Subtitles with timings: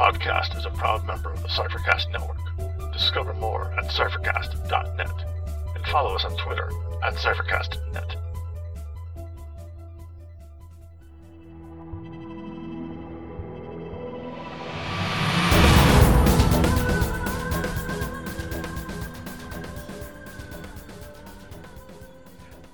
[0.00, 2.38] podcast is a proud member of the Cyphercast Network.
[2.90, 5.24] Discover more at cyphercast.net
[5.76, 6.70] and follow us on Twitter
[7.04, 8.16] at cyphercastnet.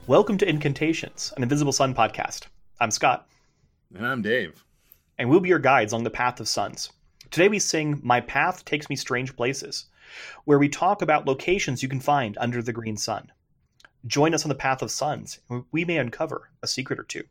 [0.06, 2.42] Welcome to Incantations, an Invisible Sun podcast.
[2.80, 3.26] I'm Scott,
[3.94, 4.64] And I'm Dave.
[5.18, 6.90] and we'll be your guides along the path of suns.
[7.30, 9.86] Today we sing My Path Takes Me Strange Places,
[10.44, 13.32] where we talk about locations you can find under the green sun.
[14.06, 17.24] Join us on the path of suns, and we may uncover a secret or two.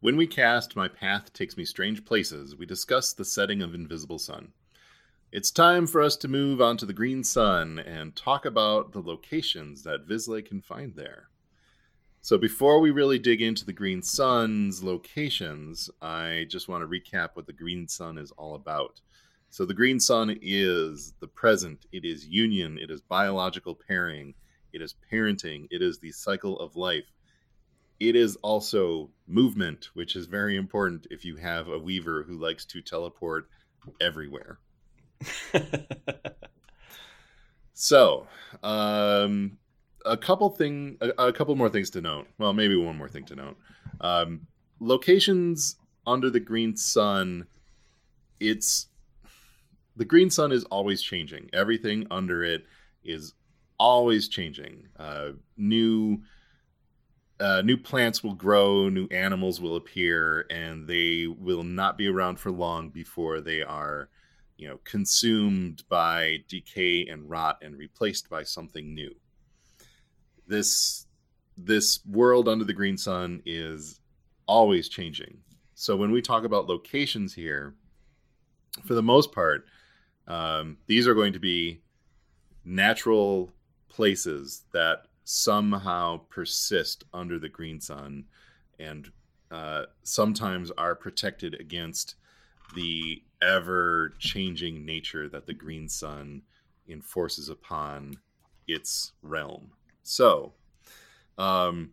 [0.00, 4.18] When we cast My Path Takes Me Strange Places, we discuss the setting of Invisible
[4.18, 4.52] Sun.
[5.30, 9.00] It's time for us to move on to the Green Sun and talk about the
[9.00, 11.28] locations that vislae can find there.
[12.24, 17.30] So, before we really dig into the Green Sun's locations, I just want to recap
[17.34, 19.00] what the Green Sun is all about.
[19.50, 24.34] So, the Green Sun is the present, it is union, it is biological pairing,
[24.72, 27.10] it is parenting, it is the cycle of life.
[27.98, 32.64] It is also movement, which is very important if you have a weaver who likes
[32.66, 33.48] to teleport
[34.00, 34.60] everywhere.
[37.74, 38.28] So,
[38.62, 39.58] um,
[40.06, 42.26] a couple thing, a, a couple more things to note.
[42.38, 43.56] Well, maybe one more thing to note.
[44.00, 44.46] Um,
[44.80, 47.46] locations under the green sun.
[48.40, 48.88] It's
[49.96, 51.50] the green sun is always changing.
[51.52, 52.64] Everything under it
[53.04, 53.34] is
[53.78, 54.88] always changing.
[54.98, 56.22] Uh, new
[57.40, 62.38] uh, new plants will grow, new animals will appear, and they will not be around
[62.38, 64.08] for long before they are,
[64.56, 69.12] you know, consumed by decay and rot and replaced by something new.
[70.52, 71.06] This
[71.56, 74.00] this world under the green sun is
[74.46, 75.38] always changing.
[75.74, 77.74] So when we talk about locations here,
[78.84, 79.64] for the most part,
[80.28, 81.80] um, these are going to be
[82.66, 83.50] natural
[83.88, 88.24] places that somehow persist under the green sun
[88.78, 89.10] and
[89.50, 92.16] uh, sometimes are protected against
[92.74, 96.42] the ever changing nature that the green sun
[96.86, 98.18] enforces upon
[98.68, 99.70] its realm.
[100.02, 100.52] So,
[101.38, 101.90] um,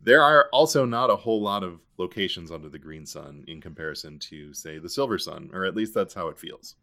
[0.00, 4.18] there are also not a whole lot of locations under the green sun in comparison
[4.20, 6.76] to, say, the silver sun, or at least that's how it feels.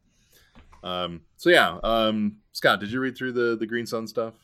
[0.84, 4.36] Um, so yeah, um, Scott, did you read through the the green sun stuff?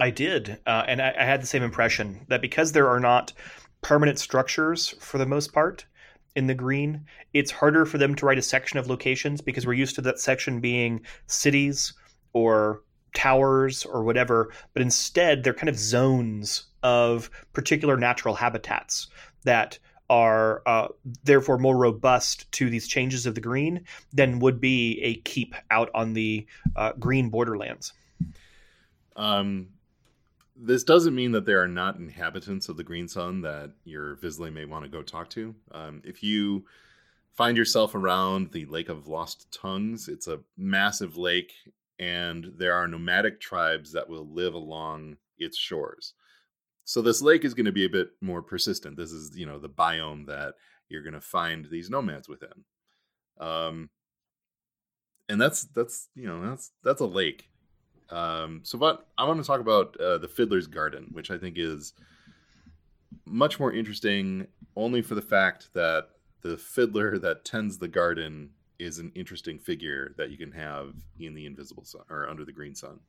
[0.00, 3.32] I did, uh, and I, I had the same impression that because there are not
[3.80, 5.86] permanent structures for the most part
[6.34, 9.74] in the green, it's harder for them to write a section of locations because we're
[9.74, 11.94] used to that section being cities
[12.32, 12.82] or
[13.14, 19.08] towers or whatever, but instead they're kind of zones of particular natural habitats
[19.44, 19.78] that
[20.10, 20.88] are uh,
[21.22, 25.90] therefore more robust to these changes of the green than would be a keep out
[25.94, 27.92] on the uh, green borderlands.
[29.16, 29.68] Um,
[30.56, 34.52] this doesn't mean that there are not inhabitants of the Green Sun that your vislae
[34.52, 35.54] may want to go talk to.
[35.72, 36.64] Um, if you
[37.32, 41.52] find yourself around the Lake of Lost Tongues, it's a massive lake,
[41.98, 46.14] and there are nomadic tribes that will live along its shores.
[46.84, 48.96] So this lake is going to be a bit more persistent.
[48.96, 50.54] This is, you know, the biome that
[50.88, 52.64] you're going to find these nomads within.
[53.40, 53.90] Um,
[55.28, 57.48] and that's that's you know that's that's a lake
[58.10, 61.56] um, so, but I want to talk about uh, the Fiddler's Garden, which I think
[61.58, 61.94] is
[63.24, 66.08] much more interesting, only for the fact that
[66.42, 68.50] the fiddler that tends the garden
[68.84, 72.52] is an interesting figure that you can have in the Invisible Sun or under the
[72.52, 73.00] Green Sun.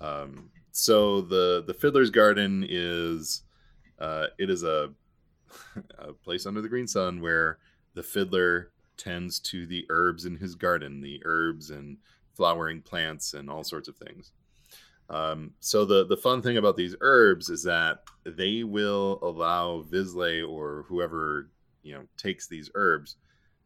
[0.00, 3.42] Um, so the the Fiddler's Garden is
[3.98, 4.90] uh, it is a,
[5.98, 7.58] a place under the Green Sun where
[7.94, 11.96] the fiddler tends to the herbs in his garden, the herbs and
[12.34, 14.32] flowering plants and all sorts of things.
[15.08, 20.48] Um, so the the fun thing about these herbs is that they will allow vislae
[20.48, 21.50] or whoever
[21.82, 23.16] you know takes these herbs,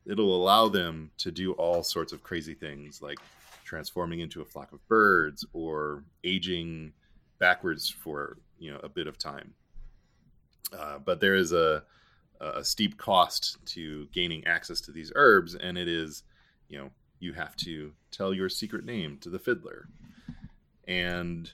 [0.07, 3.19] it'll allow them to do all sorts of crazy things like
[3.65, 6.93] transforming into a flock of birds or aging
[7.39, 9.55] backwards for you know a bit of time.
[10.77, 11.83] Uh, but there is a
[12.41, 16.25] a steep cost to gaining access to these herbs, and it is
[16.69, 16.91] you know
[17.21, 19.89] you have to tell your secret name to the fiddler.
[20.87, 21.51] And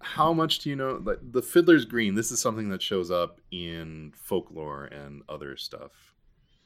[0.00, 1.00] how much do you know?
[1.02, 2.14] Like the fiddler's green.
[2.14, 6.11] This is something that shows up in folklore and other stuff.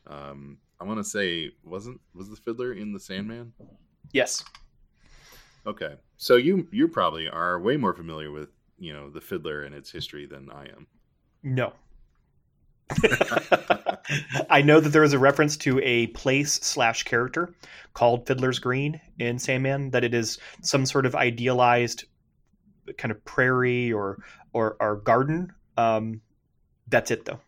[0.06, 3.52] Um, I want to say, wasn't was the fiddler in the Sandman?
[4.12, 4.44] Yes.
[5.66, 9.74] Okay, so you you probably are way more familiar with you know the fiddler and
[9.74, 10.86] its history than I am.
[11.42, 11.72] No.
[14.50, 17.52] I know that there is a reference to a place slash character
[17.94, 19.90] called Fiddler's Green in Sandman.
[19.90, 22.04] That it is some sort of idealized
[22.98, 24.18] kind of prairie or
[24.52, 25.52] or, or garden.
[25.76, 26.20] Um,
[26.88, 27.40] that's it, though.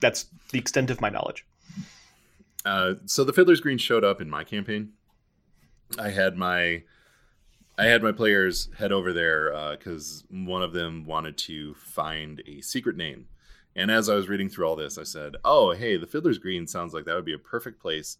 [0.00, 1.44] That's the extent of my knowledge.
[2.64, 4.92] Uh, so the Fiddler's Green showed up in my campaign.
[5.98, 6.82] I had my
[7.76, 12.42] I had my players head over there because uh, one of them wanted to find
[12.46, 13.26] a secret name.
[13.76, 16.66] And as I was reading through all this, I said, "Oh, hey, the Fiddler's Green
[16.66, 18.18] sounds like that would be a perfect place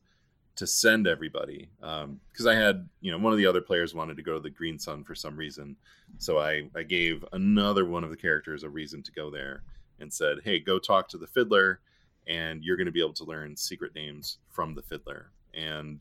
[0.57, 4.17] to send everybody." Because um, I had, you know, one of the other players wanted
[4.17, 5.77] to go to the Green Sun for some reason,
[6.19, 9.63] so I I gave another one of the characters a reason to go there
[10.01, 11.81] and said, "Hey, go talk to the fiddler,
[12.27, 16.01] and you're going to be able to learn secret names from the fiddler." And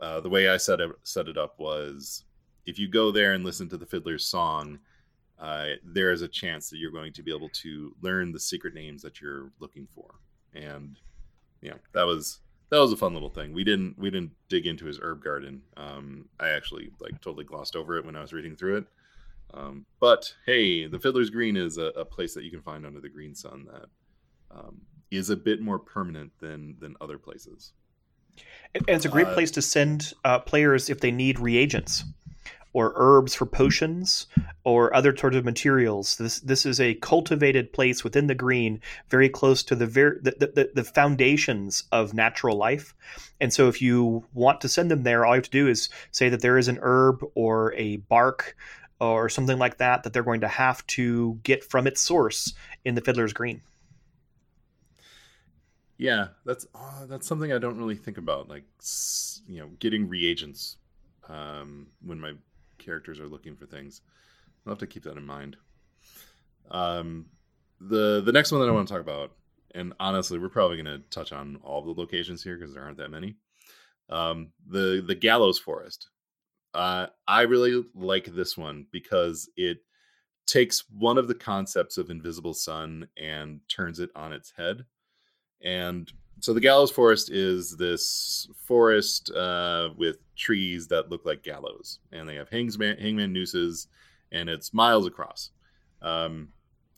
[0.00, 2.24] uh, the way I set it set it up was
[2.66, 4.78] if you go there and listen to the fiddler's song,
[5.38, 8.74] uh, there is a chance that you're going to be able to learn the secret
[8.74, 10.14] names that you're looking for.
[10.54, 10.96] And
[11.62, 13.52] yeah, that was that was a fun little thing.
[13.52, 15.62] We didn't we didn't dig into his herb garden.
[15.76, 18.84] Um, I actually like totally glossed over it when I was reading through it.
[19.52, 23.00] Um, but hey, the Fiddler's Green is a, a, place that you can find under
[23.00, 23.86] the Green Sun that
[24.56, 24.80] um,
[25.10, 27.72] is a bit more permanent than than other places.
[28.74, 32.04] And it's a great uh, place to send uh, players if they need reagents
[32.72, 34.28] or herbs for potions
[34.62, 36.16] or other sorts of materials.
[36.16, 40.30] This this is a cultivated place within the green, very close to the very the,
[40.54, 42.94] the, the foundations of natural life.
[43.40, 45.88] And so, if you want to send them there, all you have to do is
[46.12, 48.56] say that there is an herb or a bark
[49.00, 52.52] or something like that that they're going to have to get from its source
[52.84, 53.62] in the Fiddler's Green.
[56.00, 58.64] Yeah, that's uh, that's something I don't really think about, like
[59.46, 60.78] you know, getting reagents
[61.28, 62.32] um, when my
[62.78, 64.00] characters are looking for things.
[64.64, 65.58] I'll have to keep that in mind.
[66.70, 67.26] Um,
[67.82, 69.32] the the next one that I want to talk about,
[69.74, 72.96] and honestly, we're probably going to touch on all the locations here because there aren't
[72.96, 73.36] that many.
[74.08, 76.08] Um, the the Gallows Forest.
[76.72, 79.80] Uh, I really like this one because it
[80.46, 84.86] takes one of the concepts of Invisible Sun and turns it on its head.
[85.62, 86.10] And
[86.40, 92.28] so the gallows forest is this forest uh, with trees that look like gallows, and
[92.28, 93.88] they have hangman, hangman nooses,
[94.32, 95.50] and it's miles across.
[96.00, 96.48] Um,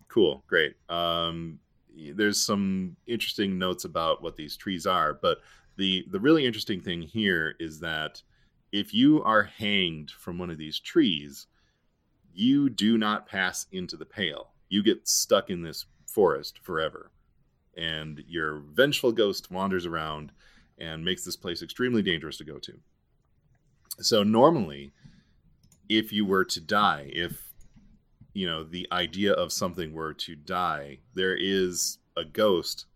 [0.09, 0.75] cool, great.
[0.89, 1.59] Um,
[2.15, 5.39] there's some interesting notes about what these trees are, but
[5.77, 8.23] the the really interesting thing here is that
[8.71, 11.47] if you are hanged from one of these trees,
[12.33, 14.53] you do not pass into the pale.
[14.69, 17.11] You get stuck in this forest forever
[17.77, 20.33] and your vengeful ghost wanders around
[20.79, 22.79] and makes this place extremely dangerous to go to.
[24.01, 24.93] So normally,
[25.89, 27.53] if you were to die, if
[28.33, 32.87] you know the idea of something were to die, there is a ghost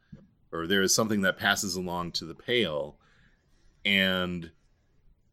[0.53, 2.97] or there is something that passes along to the pale
[3.85, 4.51] and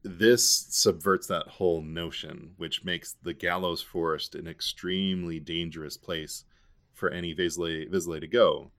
[0.03, 6.43] this subverts that whole notion, which makes the gallows forest an extremely dangerous place
[6.93, 8.69] for any vislae to go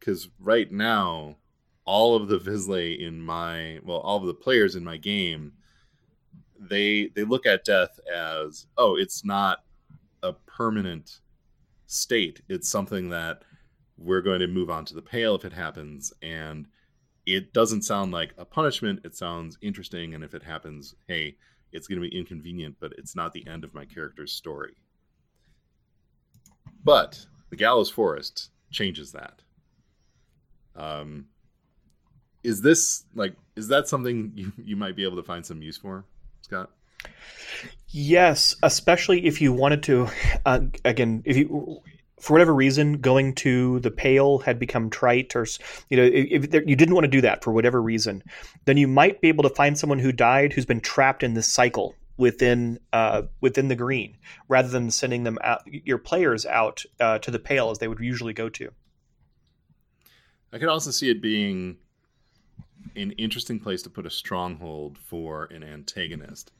[0.00, 1.36] because right now
[1.84, 5.52] all of the vislae in my well all of the players in my game
[6.58, 9.64] they they look at death as oh it's not
[10.22, 11.20] a permanent
[11.86, 12.40] state.
[12.48, 13.42] It's something that
[13.98, 16.12] we're going to move on to the pale if it happens.
[16.22, 16.66] And
[17.26, 19.00] it doesn't sound like a punishment.
[19.04, 20.14] It sounds interesting.
[20.14, 21.36] And if it happens hey
[21.72, 24.74] it's going to be inconvenient but it's not the end of my character's story.
[26.82, 29.42] But the gallows forest changes that
[30.80, 31.26] um,
[32.42, 35.76] is this like is that something you, you might be able to find some use
[35.76, 36.04] for,
[36.40, 36.70] Scott?
[37.88, 40.08] Yes, especially if you wanted to.
[40.44, 41.82] Uh, again, if you
[42.18, 45.46] for whatever reason going to the pale had become trite or
[45.88, 48.22] you know if, if you didn't want to do that for whatever reason
[48.66, 51.48] then you might be able to find someone who died who's been trapped in this
[51.48, 54.18] cycle within uh, within the green
[54.48, 57.98] rather than sending them out your players out uh, to the pale as they would
[58.00, 58.70] usually go to
[60.52, 61.76] I could also see it being
[62.96, 66.52] an interesting place to put a stronghold for an antagonist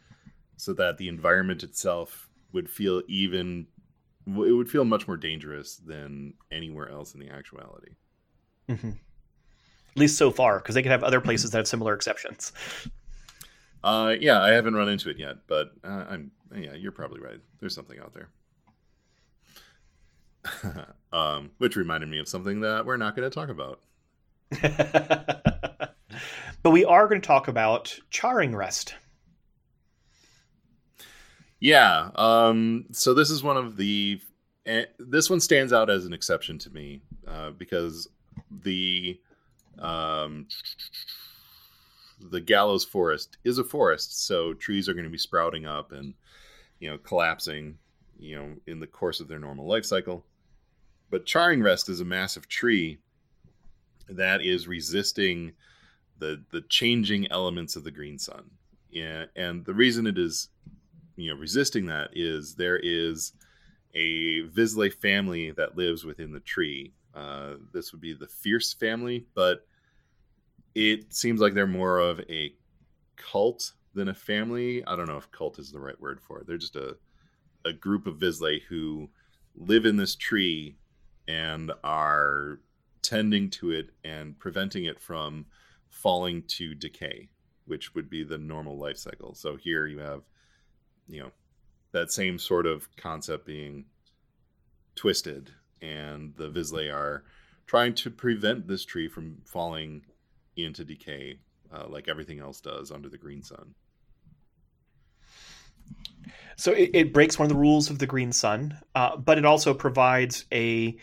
[0.56, 3.66] so that the environment itself would feel even
[4.26, 7.92] it would feel much more dangerous than anywhere else in the actuality.
[8.68, 8.90] Mm-hmm.
[8.90, 12.52] at least so far because they could have other places that have similar exceptions.
[13.82, 17.40] Uh yeah i haven't run into it yet but uh, i'm yeah you're probably right.
[17.58, 18.28] There's something out there
[21.12, 23.80] um, which reminded me of something that we're not going to talk about.
[26.62, 28.94] but we are going to talk about charring Rest.
[31.60, 32.10] Yeah.
[32.14, 34.20] Um, so this is one of the
[34.66, 38.08] and this one stands out as an exception to me uh, because
[38.62, 39.18] the
[39.78, 40.46] um,
[42.20, 46.14] the gallows forest is a forest, so trees are going to be sprouting up and
[46.78, 47.78] you know collapsing,
[48.18, 50.24] you know, in the course of their normal life cycle.
[51.10, 52.98] But Charring Rest is a massive tree
[54.08, 55.52] that is resisting
[56.18, 58.50] the the changing elements of the green sun.
[58.90, 60.48] Yeah, and the reason it is
[61.16, 63.32] you know resisting that is there is
[63.94, 66.92] a vislae family that lives within the tree.
[67.14, 69.66] Uh, this would be the Fierce family, but
[70.76, 72.54] it seems like they're more of a
[73.16, 74.84] cult than a family.
[74.86, 76.46] I don't know if cult is the right word for it.
[76.46, 76.96] They're just a
[77.64, 79.10] a group of vislae who
[79.54, 80.76] live in this tree
[81.30, 82.58] and are
[83.02, 85.46] tending to it and preventing it from
[85.88, 87.28] falling to decay,
[87.66, 89.34] which would be the normal life cycle.
[89.34, 90.22] So here you have,
[91.08, 91.30] you know,
[91.92, 93.84] that same sort of concept being
[94.96, 97.24] twisted, and the vislae are
[97.66, 100.02] trying to prevent this tree from falling
[100.56, 101.38] into decay
[101.72, 103.74] uh, like everything else does under the green sun.
[106.56, 109.44] So it, it, breaks one of the rules of the green sun, uh, but it
[109.44, 110.98] also provides a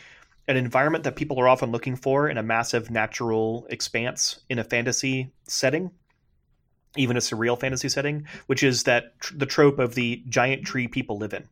[0.47, 4.63] an environment that people are often looking for in a massive natural expanse in a
[4.63, 5.91] fantasy setting,
[6.95, 10.87] even a surreal fantasy setting, which is that tr- the trope of the giant tree
[10.87, 11.47] people live in.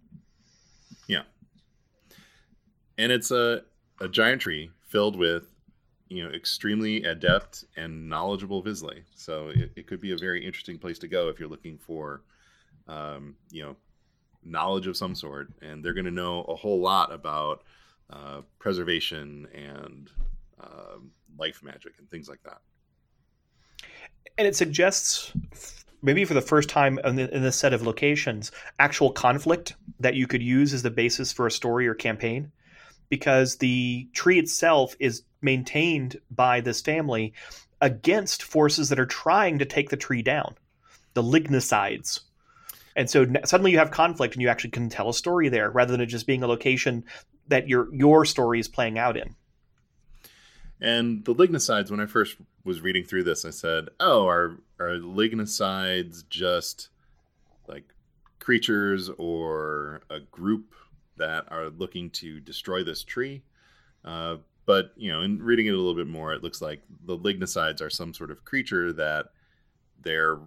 [1.07, 1.23] Yeah,
[2.97, 3.63] and it's a
[4.01, 5.47] a giant tree filled with
[6.07, 9.03] you know extremely adept and knowledgeable vislae.
[9.15, 12.21] So it, it could be a very interesting place to go if you're looking for
[12.87, 13.75] um, you know
[14.43, 17.63] knowledge of some sort, and they're going to know a whole lot about
[18.09, 20.09] uh, preservation and
[20.61, 20.97] uh,
[21.37, 22.59] life magic and things like that.
[24.37, 25.31] And it suggests,
[26.01, 30.15] maybe for the first time in, the, in this set of locations, actual conflict that
[30.15, 32.51] you could use as the basis for a story or campaign,
[33.09, 37.33] because the tree itself is maintained by this family
[37.81, 40.55] against forces that are trying to take the tree down,
[41.13, 42.21] the lignicides.
[42.95, 45.91] And so suddenly you have conflict and you actually can tell a story there rather
[45.91, 47.03] than it just being a location
[47.47, 49.35] that your your story is playing out in.
[50.81, 54.97] And the lignicides, when I first was reading through this, I said, "Oh, are are
[54.97, 56.89] lignicides just
[57.67, 57.85] like
[58.39, 60.73] creatures or a group
[61.17, 63.43] that are looking to destroy this tree?"
[64.03, 67.17] Uh, but you know, in reading it a little bit more, it looks like the
[67.17, 69.27] lignicides are some sort of creature that
[70.01, 70.39] they're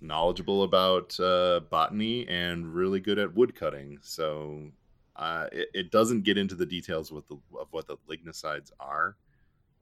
[0.00, 3.98] knowledgeable about uh, botany and really good at woodcutting.
[4.02, 4.70] So
[5.16, 9.16] uh, it, it, doesn't get into the details the, of what the lignicides are,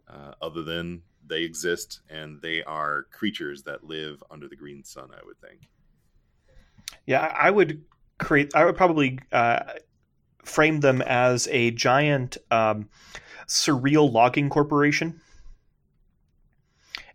[0.09, 5.09] uh, other than they exist and they are creatures that live under the green sun.
[5.13, 5.69] I would think.
[7.07, 7.85] Yeah, I would
[8.19, 8.55] create.
[8.55, 9.61] I would probably uh,
[10.45, 12.89] frame them as a giant um,
[13.47, 15.21] surreal logging corporation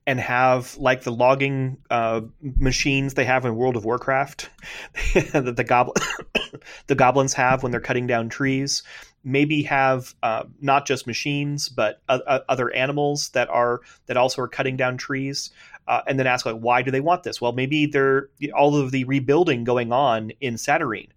[0.06, 4.50] and have like the logging uh, machines they have in World of Warcraft
[5.34, 6.02] that the goblin
[6.88, 8.84] the goblins have when they're cutting down trees.
[9.24, 14.78] Maybe have uh, not just machines but other animals that are that also are cutting
[14.78, 15.52] down trees.
[15.88, 17.40] Uh, and then ask like why do they want this?
[17.40, 21.12] Well, maybe they're all of the rebuilding going on in Satyrine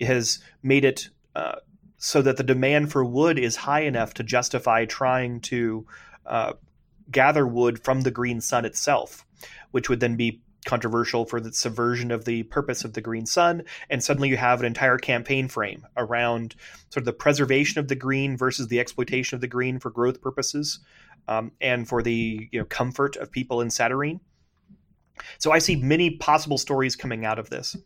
[0.00, 1.56] has made it uh,
[1.98, 5.86] so that the demand for wood is high enough to justify trying to
[6.26, 6.52] uh,
[7.10, 9.26] gather wood from the green sun itself,
[9.70, 13.62] which would then be controversial for the subversion of the purpose of the green sun
[13.88, 16.54] and suddenly you have an entire campaign frame around
[16.90, 20.20] sort of the preservation of the green versus the exploitation of the green for growth
[20.20, 20.80] purposes
[21.28, 24.20] um, and for the you know comfort of people in Satyrine.
[25.38, 27.76] So I see many possible stories coming out of this.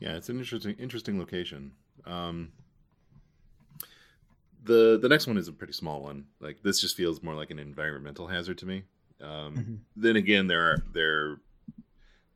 [0.00, 1.72] Yeah, it's an interesting interesting location.
[2.06, 2.52] Um,
[4.64, 6.26] the the next one is a pretty small one.
[6.40, 8.84] Like this just feels more like an environmental hazard to me.
[9.20, 9.74] Um, mm-hmm.
[9.96, 11.40] Then again, there are there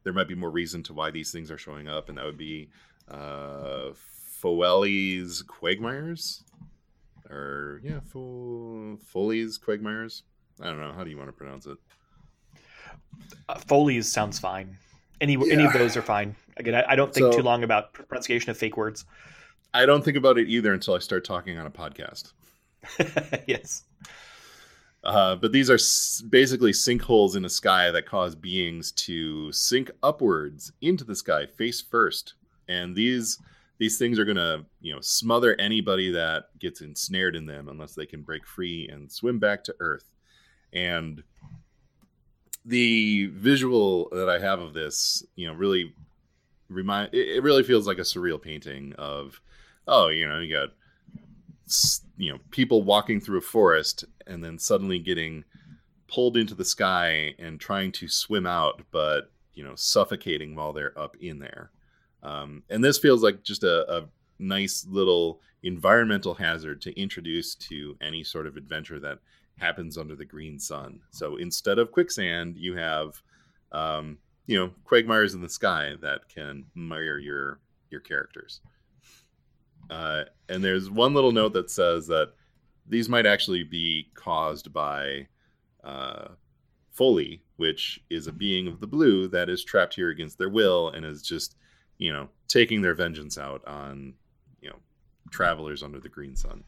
[0.05, 2.39] there might be more reason to why these things are showing up, and that would
[2.39, 2.69] be
[3.09, 3.91] uh,
[4.43, 6.43] Foelli's quagmires,
[7.31, 10.23] or yeah, Fo- Foley's quagmires.
[10.61, 10.93] I don't know.
[10.93, 11.79] How do you want to pronounce it?
[13.49, 14.77] Uh, Foley's sounds fine.
[15.21, 15.53] Any yeah.
[15.53, 16.35] any of those are fine.
[16.57, 19.05] Again, I, I don't think so, too long about pronunciation of fake words.
[19.75, 22.33] I don't think about it either until I start talking on a podcast.
[23.47, 23.85] yes.
[25.05, 29.91] Uh, but these are s- basically sinkholes in the sky that cause beings to sink
[30.03, 32.35] upwards into the sky face first,
[32.69, 33.39] and these
[33.79, 38.07] these things are gonna you know smother anybody that gets ensnared in them unless they
[38.07, 40.05] can break free and swim back to Earth.
[40.73, 41.23] And
[42.65, 45.93] the visual that I have of this, you know, really
[46.69, 49.41] remind it, it really feels like a surreal painting of
[49.89, 50.69] oh, you know, you got
[52.17, 55.45] you know people walking through a forest and then suddenly getting
[56.09, 60.99] pulled into the sky and trying to swim out, but you know suffocating while they're
[60.99, 61.71] up in there.
[62.23, 64.05] Um, and this feels like just a, a
[64.39, 69.19] nice little environmental hazard to introduce to any sort of adventure that
[69.59, 71.01] happens under the green sun.
[71.11, 73.23] So instead of quicksand, you have,
[73.71, 78.61] um, you know, quagmires in the sky that can mire your your characters.
[79.91, 82.33] Uh, and there's one little note that says that
[82.89, 85.27] these might actually be caused by
[85.85, 86.29] uh,
[86.91, 90.89] Foley, which is a being of the blue that is trapped here against their will
[90.91, 91.57] and is just,
[91.99, 94.15] you know, taking their vengeance out on,
[94.61, 94.77] you know,
[95.31, 96.65] travelers under the green sun.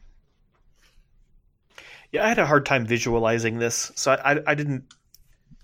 [2.11, 4.85] Yeah, I had a hard time visualizing this, so I, I didn't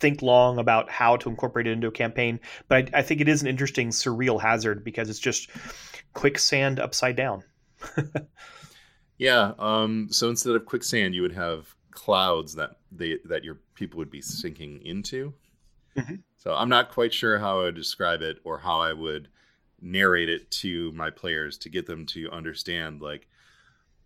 [0.01, 2.39] think long about how to incorporate it into a campaign.
[2.67, 5.50] But I, I think it is an interesting surreal hazard because it's just
[6.13, 7.43] quicksand upside down.
[9.17, 9.53] yeah.
[9.60, 14.12] Um, so instead of quicksand, you would have clouds that they that your people would
[14.12, 15.34] be sinking into.
[15.96, 16.15] Mm-hmm.
[16.38, 19.27] So I'm not quite sure how I would describe it or how I would
[19.81, 23.27] narrate it to my players to get them to understand like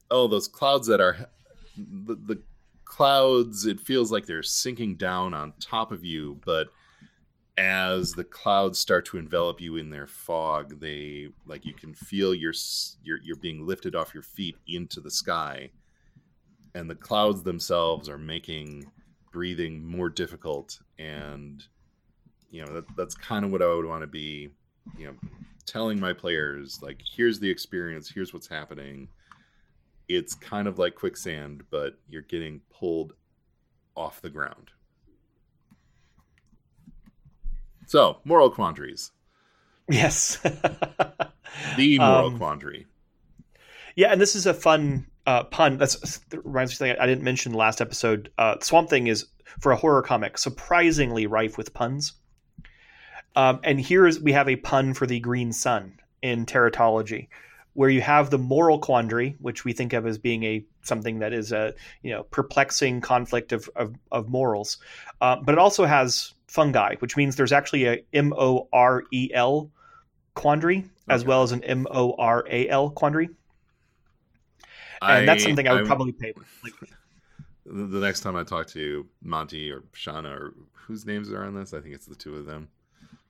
[0.09, 1.29] oh those clouds that are
[1.77, 2.41] the, the
[2.85, 6.69] clouds it feels like they're sinking down on top of you but
[7.57, 12.33] as the clouds start to envelop you in their fog they like you can feel
[12.33, 12.53] your
[13.03, 15.69] you're, you're being lifted off your feet into the sky.
[16.73, 18.91] And the clouds themselves are making
[19.31, 21.63] breathing more difficult and
[22.51, 24.49] you know that, that's kind of what i would want to be
[24.97, 25.13] you know
[25.65, 29.09] telling my players like here's the experience here's what's happening
[30.07, 33.13] it's kind of like quicksand but you're getting pulled
[33.95, 34.71] off the ground.
[37.87, 39.11] So moral quandaries.
[39.89, 40.37] Yes.
[41.77, 42.87] The moral um, quandary.
[43.95, 45.77] yeah and this is a fun uh, pun.
[45.77, 48.31] That's that reminds me something I didn't mention last episode.
[48.37, 49.27] Uh, Swamp Thing is
[49.59, 52.13] for a horror comic surprisingly rife with puns.
[53.35, 57.27] Um, and here is we have a pun for the green sun in teratology,
[57.75, 61.31] where you have the moral quandary, which we think of as being a something that
[61.31, 64.79] is a you know perplexing conflict of of, of morals,
[65.21, 69.29] uh, but it also has fungi, which means there's actually a M O R E
[69.33, 69.69] L
[70.33, 73.29] quandary as well as an M O R A L quandary
[75.01, 76.33] and I, that's something I would I'm, probably pay.
[76.63, 76.73] Like,
[77.65, 81.73] the next time I talk to Monte or Shanna or whose names are on this,
[81.73, 82.67] I think it's the two of them.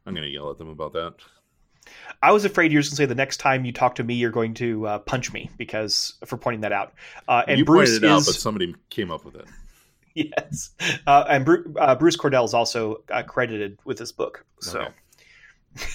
[0.06, 1.16] I'm going to yell at them about that.
[2.22, 4.16] I was afraid you were going to say the next time you talk to me,
[4.16, 6.94] you're going to uh, punch me because for pointing that out.
[7.28, 8.12] Uh, and you Bruce pointed it is...
[8.12, 9.46] out, but somebody came up with it.
[10.16, 10.72] yes,
[11.08, 14.92] uh, and Bruce, uh, Bruce Cordell is also uh, credited with this book, so okay.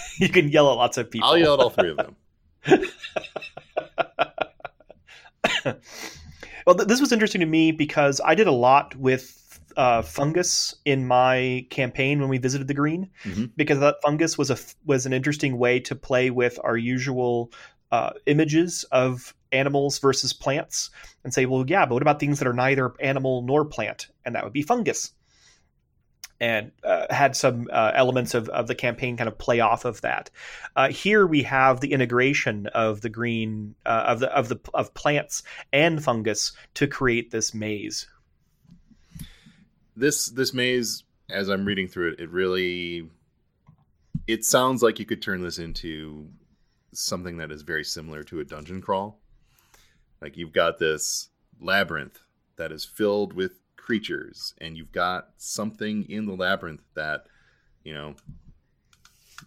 [0.18, 1.28] you can yell at lots of people.
[1.28, 2.16] I'll yell at all three of them.
[6.66, 9.39] well, th- this was interesting to me because I did a lot with
[9.76, 13.46] uh, fungus in my campaign when we visited the green, mm-hmm.
[13.56, 17.52] because that fungus was a was an interesting way to play with our usual
[17.92, 20.90] uh, images of animals versus plants,
[21.24, 24.34] and say, well, yeah, but what about things that are neither animal nor plant, and
[24.34, 25.12] that would be fungus
[26.40, 30.00] and uh, had some uh, elements of, of the campaign kind of play off of
[30.00, 30.30] that.
[30.74, 34.94] Uh, here we have the integration of the green uh, of the of the of
[34.94, 38.08] plants and fungus to create this maze.
[40.00, 43.10] This this maze, as I'm reading through it, it really
[44.26, 46.26] it sounds like you could turn this into
[46.92, 49.20] something that is very similar to a dungeon crawl.
[50.22, 51.28] Like you've got this
[51.60, 52.18] labyrinth
[52.56, 57.26] that is filled with creatures and you've got something in the labyrinth that
[57.84, 58.14] you know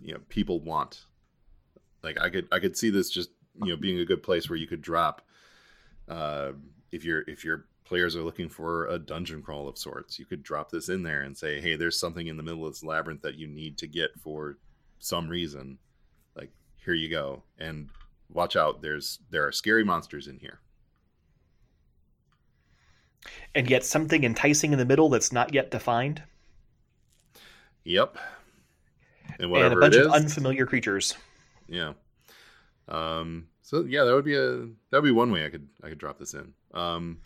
[0.01, 1.05] you know people want
[2.03, 3.29] like i could i could see this just
[3.63, 5.21] you know being a good place where you could drop
[6.09, 6.51] uh
[6.91, 10.43] if you're if your players are looking for a dungeon crawl of sorts you could
[10.43, 13.21] drop this in there and say hey there's something in the middle of this labyrinth
[13.21, 14.57] that you need to get for
[14.99, 15.77] some reason
[16.35, 17.89] like here you go and
[18.29, 20.59] watch out there's there are scary monsters in here
[23.55, 26.21] and yet something enticing in the middle that's not yet defined.
[27.83, 28.17] Yep.
[29.39, 31.15] And, and a bunch of unfamiliar creatures.
[31.67, 31.93] Yeah.
[32.87, 35.89] Um, so yeah, that would be a that would be one way I could I
[35.89, 36.53] could drop this in.
[36.73, 37.19] Um,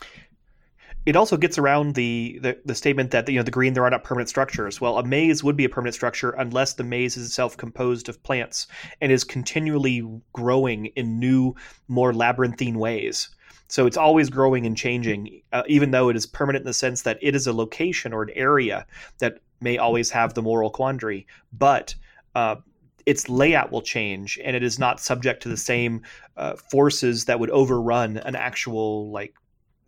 [1.06, 3.90] it also gets around the, the, the statement that you know the green there are
[3.90, 4.82] not permanent structures.
[4.82, 8.22] Well, a maze would be a permanent structure unless the maze is itself composed of
[8.24, 8.68] plants
[9.00, 11.56] and is continually growing in new,
[11.88, 13.30] more labyrinthine ways.
[13.70, 17.02] So it's always growing and changing, uh, even though it is permanent in the sense
[17.02, 18.86] that it is a location or an area
[19.20, 21.28] that may always have the moral quandary.
[21.52, 21.96] But
[22.36, 22.58] uh,
[23.06, 26.02] its layout will change and it is not subject to the same
[26.36, 29.34] uh, forces that would overrun an actual like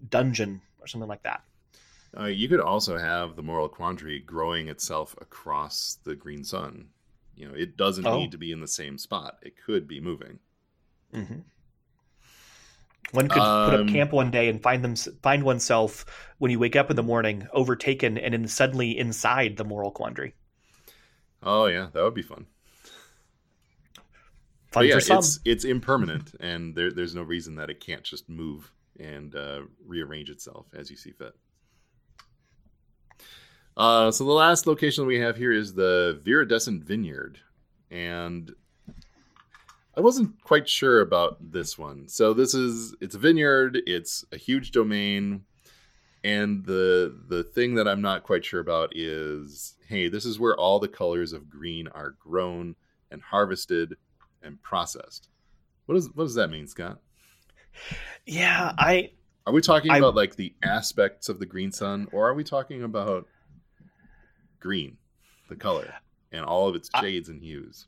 [0.10, 1.44] dungeon or something like that.
[2.16, 6.90] Uh, you could also have the moral quandary growing itself across the green sun.
[7.36, 8.12] You know, it doesn't Oh.
[8.12, 9.40] need to be in the same spot.
[9.42, 10.40] It could be moving.
[11.14, 11.44] hmm
[13.12, 16.08] One could put up Um, camp one day and find them find oneself
[16.40, 20.34] when you wake up in the morning overtaken and in, suddenly inside the moral quandary.
[21.44, 22.48] Oh yeah, that would be fun.
[24.72, 25.36] Fun But yeah, for some.
[25.36, 29.62] it's it's impermanent, and there, there's no reason that it can't just move and uh,
[29.86, 31.34] rearrange itself as you see fit.
[33.78, 37.40] Uh, so the last location we have here is the Viridescent Vineyard,
[37.90, 38.52] and
[39.96, 42.08] I wasn't quite sure about this one.
[42.08, 45.46] So this is it's a vineyard, it's a huge domain,
[46.24, 50.58] and the the thing that I'm not quite sure about is, hey, this is where
[50.58, 52.76] all the colors of green are grown
[53.12, 53.96] and harvested
[54.44, 55.30] and processed.
[55.86, 57.00] What does what does that mean, Scott?
[58.30, 59.12] Yeah, I
[59.48, 62.44] Are we talking I- about like the aspects of the green sun, or are we
[62.44, 63.28] talking about
[64.60, 64.98] green,
[65.50, 65.96] the color,
[66.32, 67.88] and all of its I- shades and hues?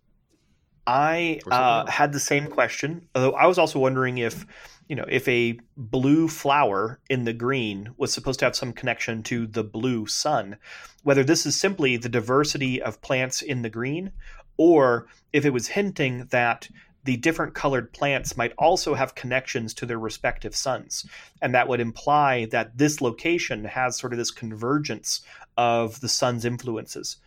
[0.87, 3.07] I uh, had the same question.
[3.13, 4.47] Although I was also wondering if,
[4.89, 9.21] you know, if a blue flower in the green was supposed to have some connection
[9.23, 10.57] to the blue sun,
[11.03, 14.11] whether this is simply the diversity of plants in the green,
[14.57, 16.67] or if it was hinting that
[17.03, 21.05] the different colored plants might also have connections to their respective suns.
[21.41, 25.21] And that would imply that this location has sort of this convergence
[25.57, 27.17] of the sun's influences.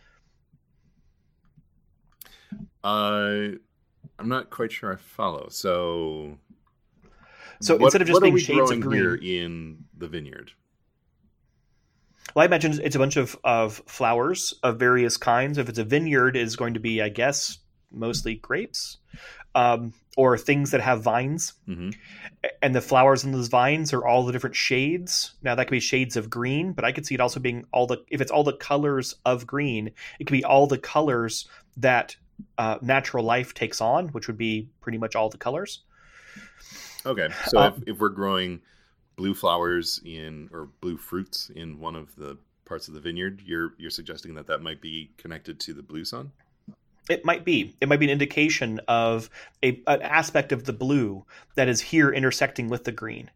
[2.83, 3.57] Uh,
[4.19, 5.47] I'm not quite sure I follow.
[5.49, 6.37] So,
[7.61, 10.51] So what- instead of just being shades of green- in the vineyard?
[12.33, 15.57] Well, I imagine it's a bunch of, of flowers of various kinds.
[15.57, 17.59] If it's a vineyard, it's going to be, I guess,
[17.95, 18.97] mostly grapes
[19.55, 21.53] um, or things that have vines.
[21.65, 21.89] hmm
[22.61, 25.33] And the flowers in those vines are all the different shades.
[25.41, 27.87] Now, that could be shades of green, but I could see it also being all
[27.87, 32.15] the, if it's all the colors of green, it could be all the colors that
[32.57, 35.83] uh, natural life takes on, which would be pretty much all the colors.
[37.05, 38.61] Okay, so Uh, if, if we're growing
[39.15, 43.73] blue flowers in or blue fruits in one of the parts of the vineyard, you're
[43.77, 46.31] you're suggesting that that might be connected to the blue sun.
[47.09, 47.75] It might be.
[47.81, 49.29] It might be an indication of
[49.63, 53.29] a, an aspect of the blue that is here intersecting with the green.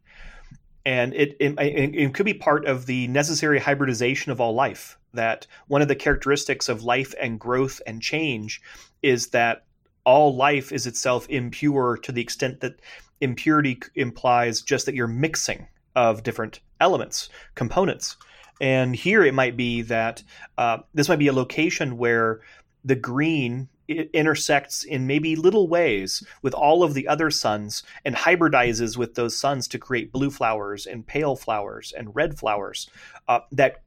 [0.86, 4.98] And it, it, it could be part of the necessary hybridization of all life.
[5.14, 8.62] That one of the characteristics of life and growth and change
[9.02, 9.66] is that
[10.04, 12.80] all life is itself impure to the extent that
[13.22, 18.18] impurity implies just that you're mixing of different elements, components.
[18.62, 20.24] And here it might be that
[20.58, 22.42] uh, this might be a location where
[22.84, 28.16] the green it intersects in maybe little ways with all of the other suns and
[28.16, 32.88] hybridizes with those suns to create blue flowers and pale flowers and red flowers
[33.28, 33.82] uh, that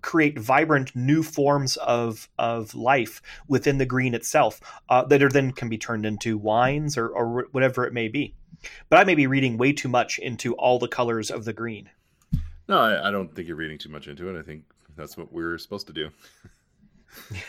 [0.00, 5.52] create vibrant new forms of of life within the green itself uh, that are then
[5.52, 8.34] can be turned into wines or, or whatever it may be.
[8.88, 11.90] But I may be reading way too much into all the colors of the green.
[12.68, 14.38] No, I, I don't think you're reading too much into it.
[14.38, 14.64] I think
[14.96, 16.08] that's what we're supposed to do.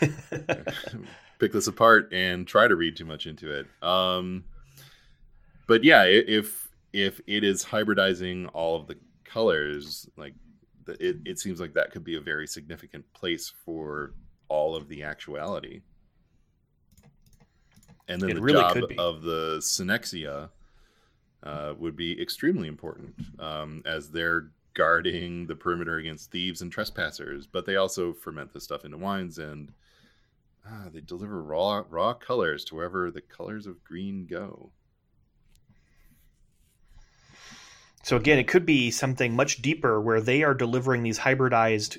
[1.38, 3.66] Pick this apart and try to read too much into it.
[3.82, 4.44] Um,
[5.66, 10.34] but yeah, if if it is hybridizing all of the colors, like
[10.86, 14.14] it, it seems like that could be a very significant place for
[14.48, 15.82] all of the actuality.
[18.08, 20.50] And then It the really job of the synexia
[21.42, 27.46] uh, would be extremely important um, as they're guarding the perimeter against thieves and trespassers.
[27.46, 29.72] But they also ferment this stuff into wines and
[30.66, 34.70] ah, they deliver raw raw colors to wherever the colors of green go.
[38.02, 41.96] So again, it could be something much deeper where they are delivering these hybridized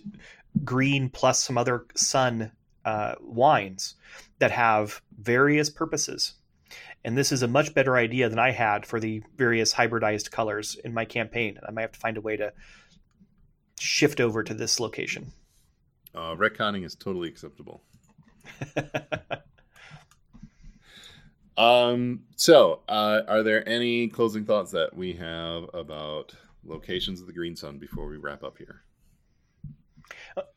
[0.64, 2.52] green plus some other sun
[2.86, 3.96] uh, wines
[4.38, 6.34] that have various purposes.
[7.06, 10.76] And this is a much better idea than I had for the various hybridized colors
[10.84, 11.60] in my campaign.
[11.66, 12.52] I might have to find a way to
[13.80, 15.32] shift over to this location.
[16.16, 17.84] Uh, retconning is totally acceptable.
[21.58, 27.34] Um, so, uh, are there any closing thoughts that we have about locations of the
[27.34, 28.82] Green Sun before we wrap up here?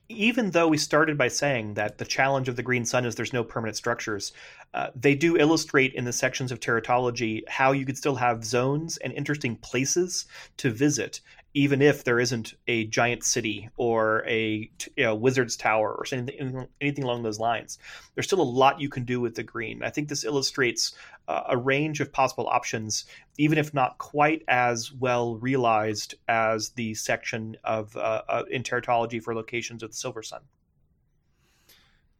[0.08, 3.32] Even though we started by saying that the challenge of the green sun is there's
[3.32, 4.32] no permanent structures,
[4.72, 8.96] uh, they do illustrate in the sections of teratology how you could still have zones
[8.98, 11.20] and interesting places to visit,
[11.58, 16.68] even if there isn't a giant city or a you know, wizard's tower or anything,
[16.80, 17.80] anything along those lines.
[18.14, 19.82] There's still a lot you can do with the green.
[19.82, 20.94] I think this illustrates
[21.26, 23.06] uh, a range of possible options,
[23.38, 29.20] even if not quite as well realized as the section of uh, uh, in teratology
[29.20, 30.42] for locations of the Silver Sun.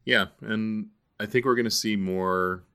[0.03, 2.65] Yeah, and I think we're going to see more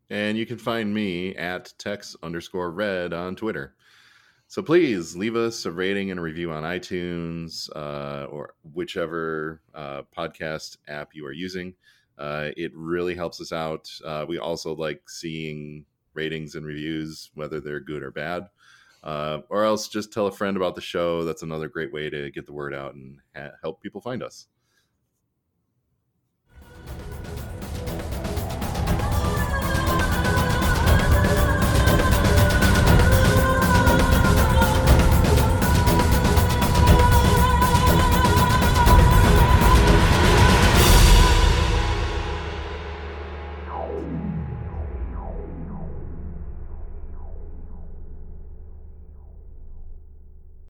[0.08, 3.76] And you can find me at tex underscore red on Twitter.
[4.50, 10.02] So please leave us a rating and a review on iTunes uh, or whichever uh,
[10.12, 11.72] podcast app you are using.
[12.18, 13.88] Uh, it really helps us out.
[14.04, 18.48] Uh, we also like seeing ratings and reviews, whether they're good or bad.
[19.04, 21.24] Uh, or else just tell a friend about the show.
[21.24, 24.48] That's another great way to get the word out and ha- help people find us.